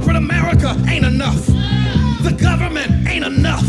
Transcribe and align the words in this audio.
corporate 0.00 0.16
America 0.16 0.74
ain't 0.88 1.04
enough. 1.04 1.46
The 2.22 2.34
government 2.40 3.06
ain't 3.06 3.24
enough. 3.24 3.64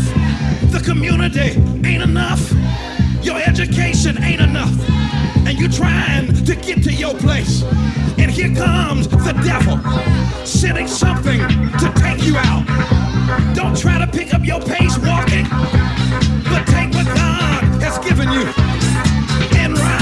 The 0.70 0.80
community 0.82 1.60
ain't 1.86 2.02
enough. 2.02 2.50
Your 3.22 3.36
education 3.36 4.22
ain't 4.22 4.40
enough. 4.40 4.72
And 5.46 5.58
you 5.58 5.68
trying 5.68 6.32
to 6.32 6.56
get 6.56 6.82
to 6.84 6.92
your 6.92 7.14
place. 7.14 7.62
And 8.16 8.30
here 8.30 8.54
comes 8.54 9.08
the 9.08 9.34
devil, 9.44 9.76
sending 10.46 10.88
something 10.88 11.40
to 11.40 11.92
take 11.96 12.24
you 12.24 12.36
out. 12.38 12.64
Don't 13.54 13.76
try 13.76 13.98
to 13.98 14.06
pick 14.06 14.32
up 14.32 14.42
your 14.42 14.60
pace 14.60 14.96
walking, 14.98 15.44
but 16.48 16.64
take 16.66 16.94
what 16.94 17.06
God 17.14 17.62
has 17.82 17.98
given 17.98 18.32
you 18.32 18.46
and 19.58 19.78
rise 19.78 20.01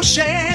Pushing. 0.00 0.49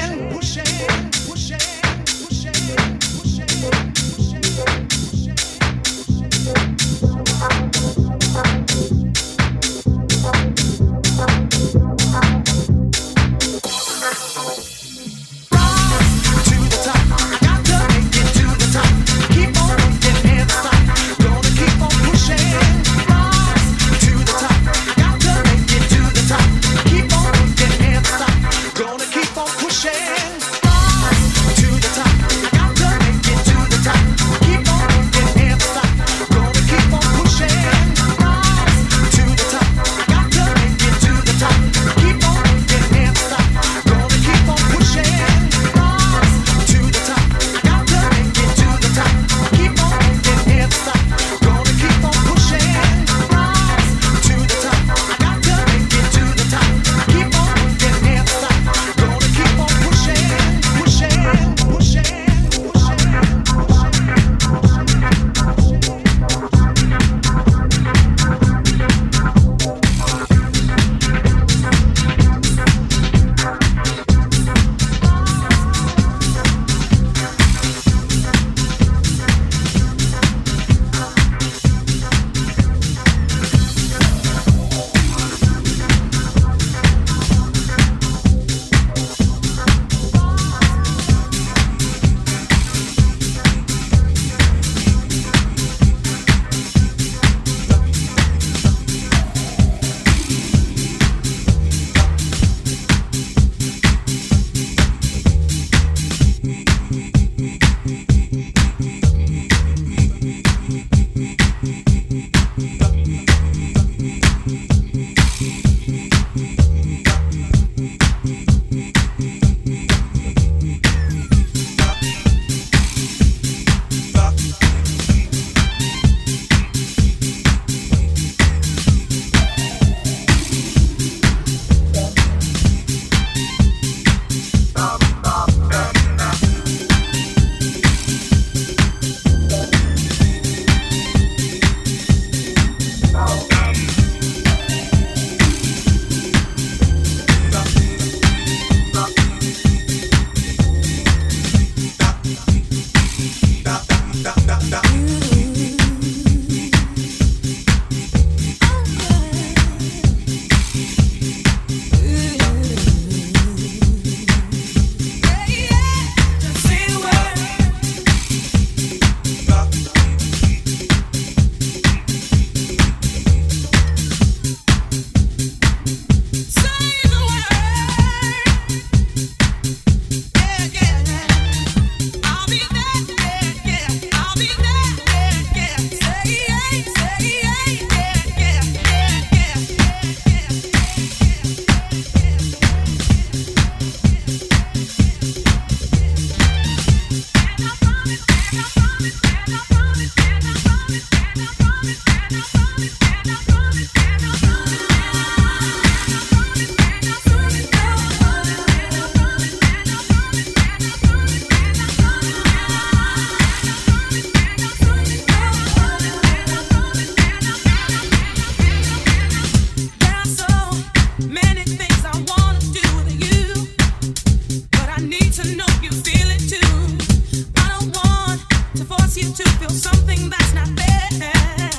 Something 229.16 230.30
that's 230.30 230.54
not 230.54 230.68
fair, 230.78 231.70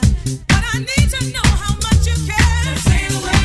but 0.48 0.64
I 0.72 0.78
need 0.78 1.10
to 1.10 1.32
know 1.34 1.44
how 1.44 1.74
much 1.74 2.06
you 2.06 2.14
care. 2.26 2.64
Just 2.64 2.88
say. 2.88 3.35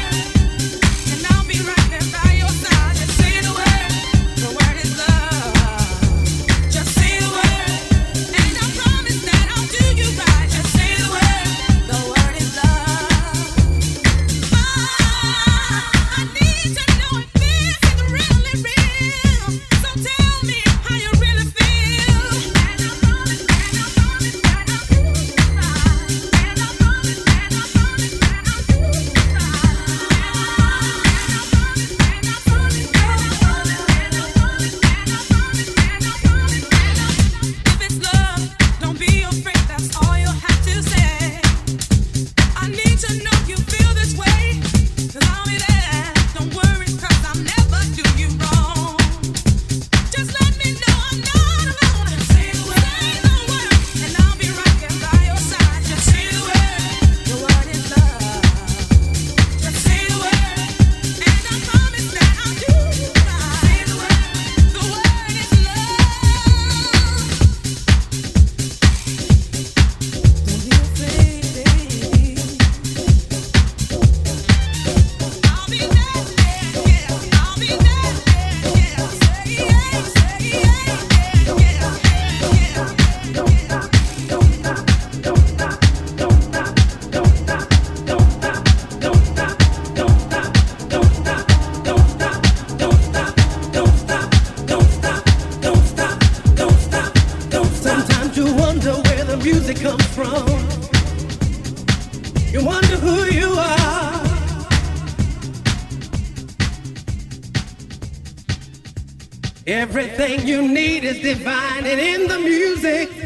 Everything 109.68 110.48
you 110.48 110.68
need 110.68 111.04
is 111.04 111.22
divine 111.22 111.86
and 111.86 112.00
in 112.00 112.28
the 112.28 112.40
music. 112.40 113.21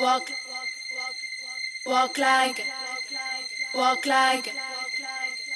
Walk, 0.00 0.30
walk 1.86 2.18
walk, 2.18 2.18
walk, 2.18 2.58
walk 3.74 4.06
like, 4.06 4.52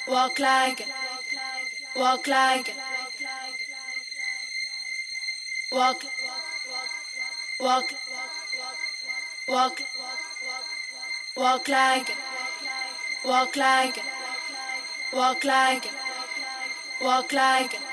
walk 0.07 0.39
like, 0.39 0.87
walk 1.95 2.27
like, 2.27 2.27
walk 2.27 2.27
like, 2.27 2.75
walk, 5.71 6.03
walk, 7.59 7.91
walk, 9.47 9.81
walk 11.35 11.67
like, 11.67 12.11
walk 13.25 13.55
like, 13.55 13.97
walk 15.13 15.43
like, 15.43 15.89
walk 17.01 17.33
like. 17.33 17.84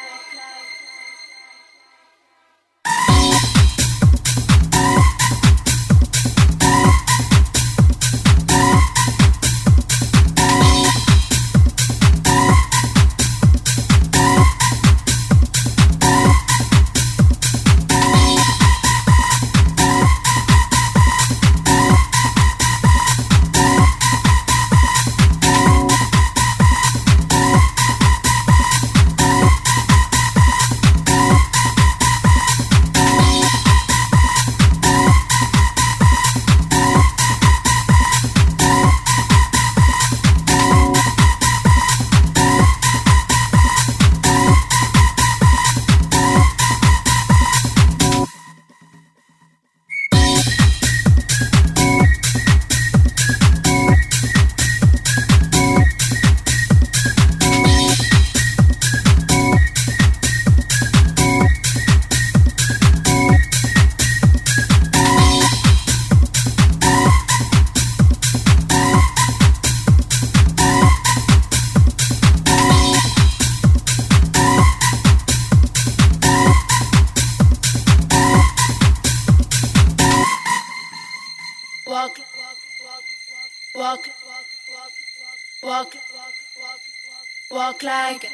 Walk 87.83 87.91
like 87.91 88.31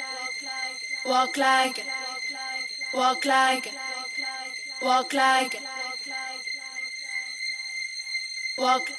walk 1.07 1.37
like 1.37 1.78
it. 1.78 1.87
walk 2.05 2.31
like 2.35 2.59
walk 2.95 3.25
like 3.25 3.73
walk 4.83 5.12
like 5.14 5.62
walk 8.59 8.90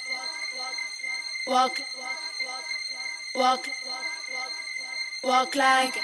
walk 1.47 1.79
walk 1.79 1.79
Walk. 3.35 3.67
Walk. 5.23 5.55
Like 5.55 6.01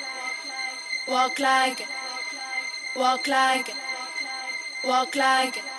walk 1.08 1.39
like 1.39 1.88
walk 2.96 3.28
like 3.28 3.74
walk 4.84 5.15
like 5.15 5.75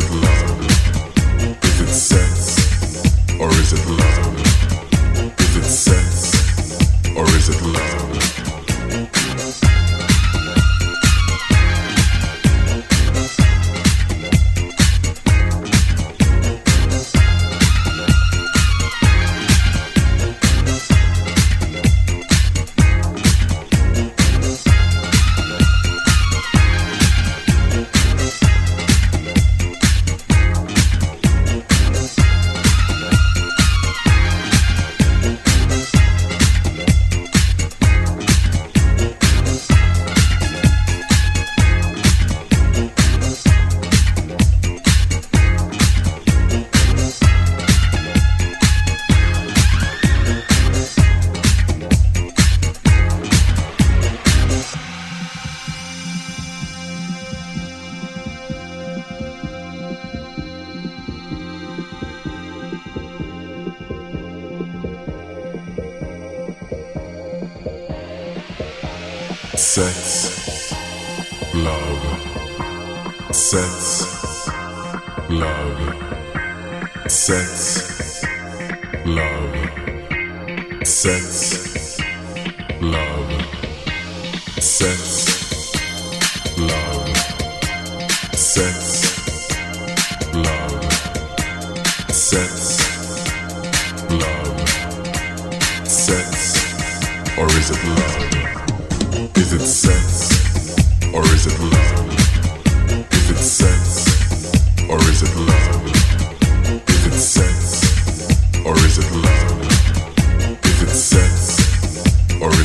Sex, 0.00 0.14
love, 0.14 0.39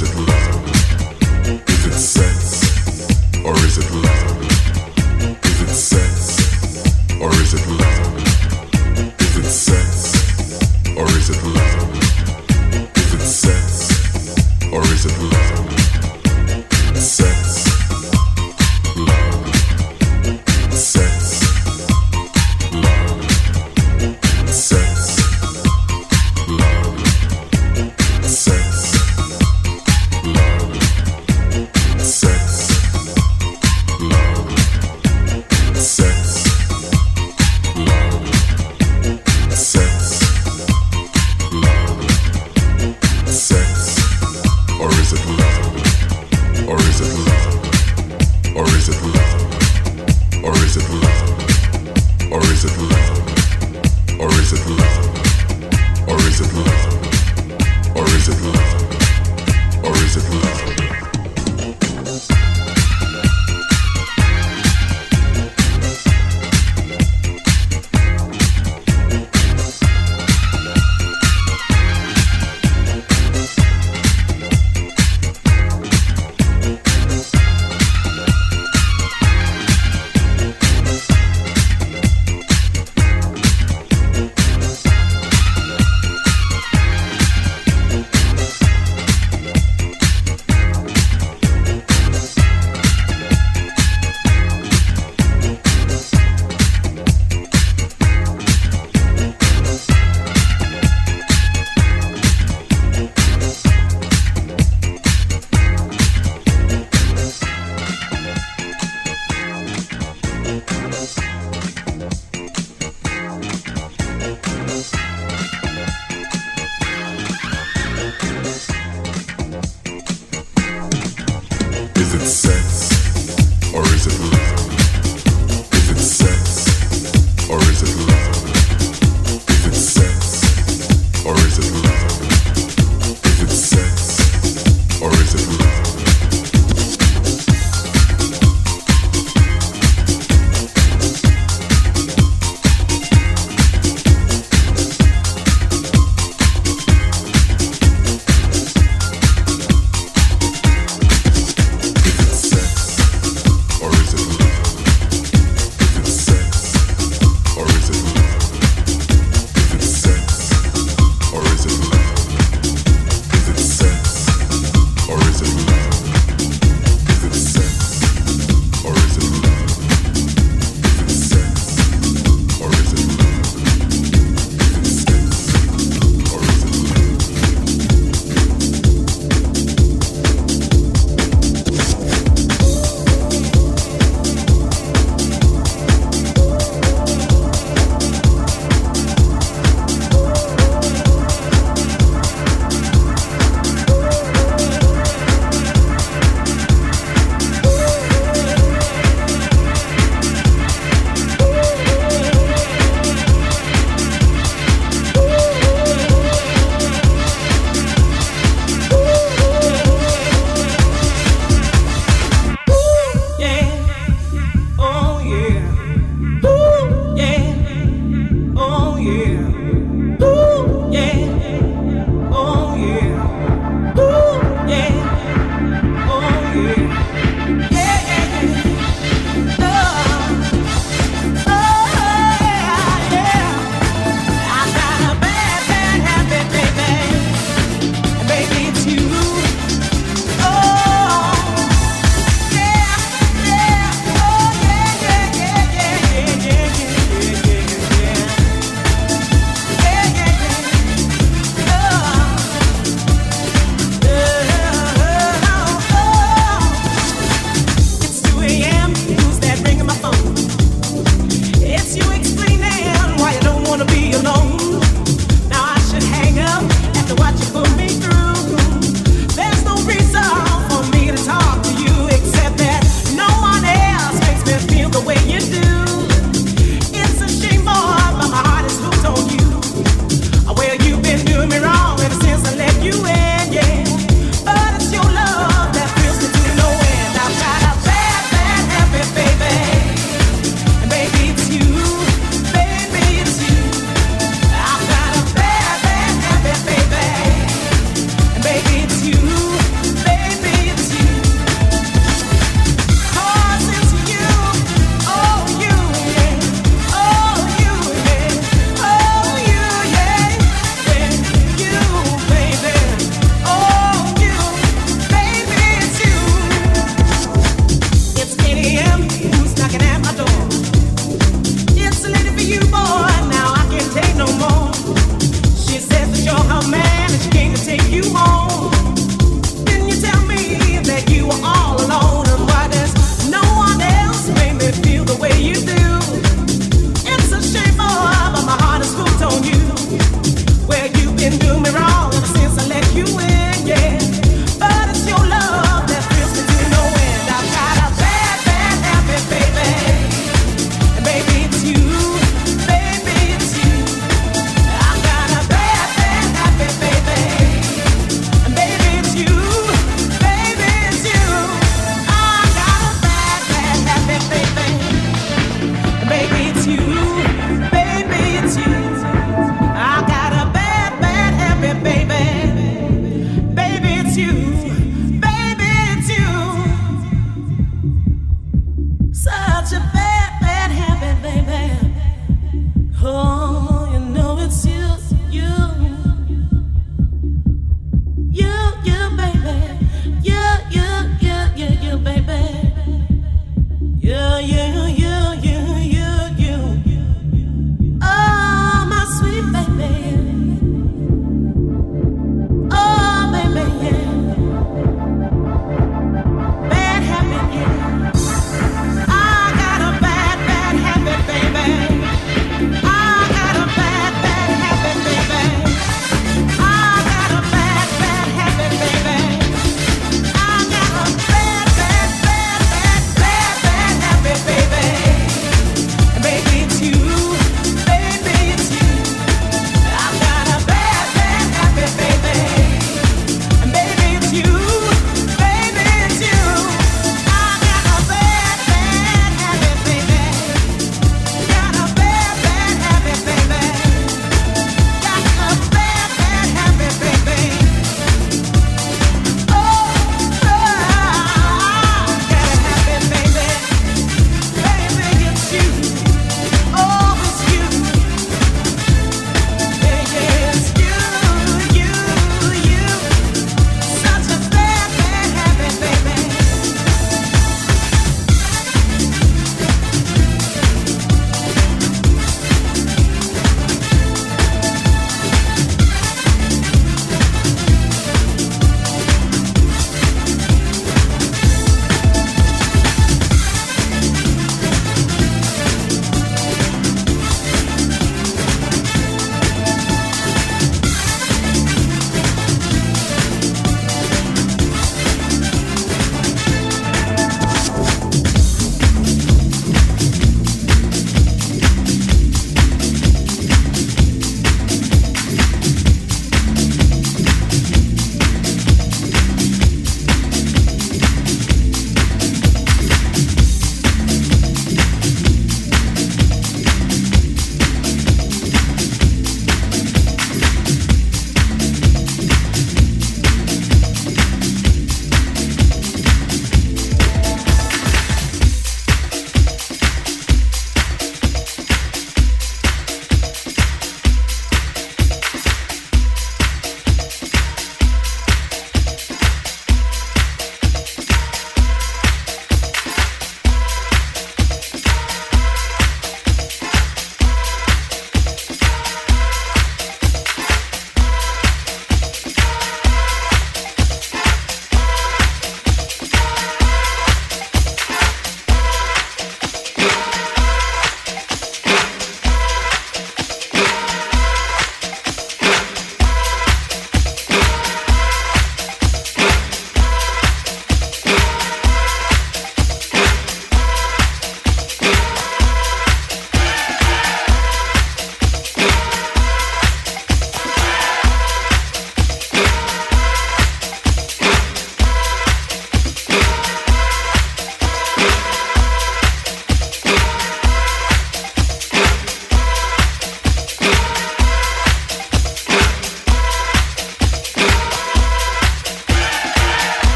is 0.00 0.10
it 0.10 0.16
love? 0.16 0.77